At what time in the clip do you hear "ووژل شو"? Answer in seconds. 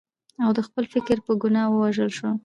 1.71-2.29